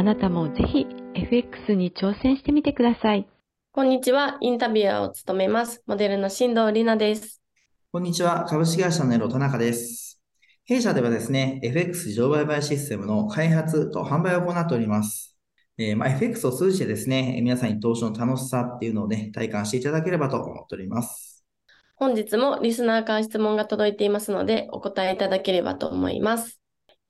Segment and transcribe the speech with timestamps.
[0.00, 3.28] あなたもぜひ FX に挑戦してみてください。
[3.70, 4.38] こんにちは。
[4.40, 5.82] インタビュアーを務めます。
[5.86, 7.42] モデルの新藤里奈です。
[7.92, 8.46] こんにちは。
[8.48, 10.18] 株式会社のエロ田中です。
[10.64, 15.36] 弊社ではですね、FX 自動売買システムの開発と販売を行っております。
[15.76, 21.44] えー、まあ、FX を通じてですね、皆さんに投資の楽しさっていうのをね、体感していただければと思っております。
[21.96, 26.59] 本日もリスナーから質問が届いていますので、お答えいただければと思います。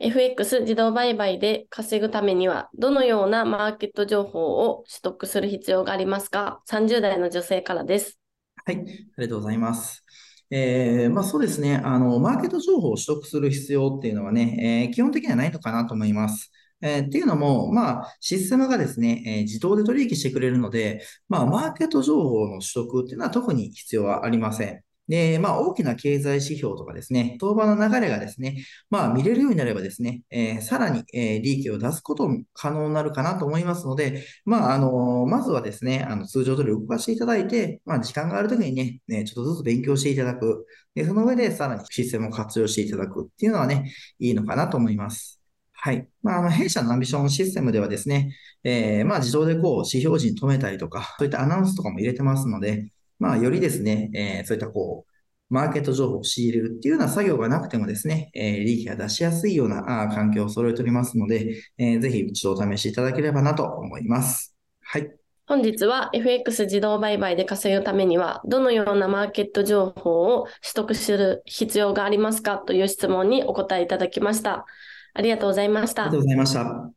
[0.00, 8.18] FX 自動売買で稼ぐためには、どのようなマーケット情報を取得する必要がありますか ?30 代の女性からです。
[8.64, 10.04] はい、ありがとうございます。
[10.50, 11.80] えー、まあそうですね。
[11.84, 16.52] あの、マーケット情報を取得する必要っていうのはね、えー、基本的にはないのかなと思います。
[16.80, 24.82] えー、っていうのも、まあ、システムがですね、えー、自動で取引してくれるので、まあ、マーケット情報の取得っていうのは特に必要はありません。
[25.08, 40.66] で、まあ、大きな経済指標とかですね、相場の流れがですね、まあ、見れるようになればですね、えー、さらに、えー、利益を出すことも可能になるかなと思いますので、まあ、あのー、まずはですね、あの、通常通り動かしていただいて、まあ、時間があるときにね、ね、ちょっとずつ勉強していただく。
[40.94, 45.40] で、その上でさらにシステムを活用していただくっていうのはね、いいのかなと思います。
[45.72, 46.08] はい。
[46.22, 48.34] まあ、あの、弊社のアンビションシステムではですね、
[48.64, 55.12] えー、まあ、自動でこう、指標時に止めたりとか、そういったアナウンスとかも入れてますので、まあ、よりですね、えー、そういったこう、
[55.50, 64.54] マーケット情報を仕入れるっていうような作業がなくてもですね、えー、利益が出しやすいようなあ環境を揃えておりますので、えー、ぜひ一度お試しいただければなと思います。
[64.82, 65.10] はい。
[65.46, 74.66] 本日は FX 自動売買で稼ぐためには、どのようなマーケット情報を取得する必要がありますかという質問にお答えいただきました。
[75.14, 76.02] ありがとうございました。
[76.02, 76.90] ありがとうございました。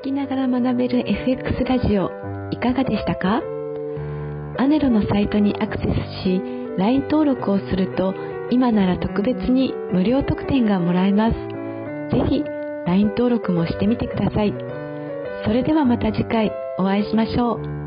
[0.00, 2.10] 聞きながら学べる FX ラジオ、
[2.50, 3.55] いかがでしたか？
[4.58, 5.86] アネロのサイトにアクセス
[6.22, 6.40] し、
[6.78, 8.14] LINE 登録をすると
[8.50, 11.34] 今なら特別に無料特典がもらえます。
[12.10, 12.44] ぜひ
[12.86, 14.54] LINE 登録もしてみてください。
[15.44, 17.85] それではまた次回お会いしましょう。